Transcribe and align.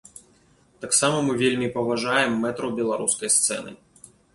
Таксама 0.85 1.21
мы 1.29 1.37
вельмі 1.43 1.69
паважаем 1.77 2.41
мэтраў 2.47 2.77
беларускай 2.81 3.29
сцэны. 3.41 3.81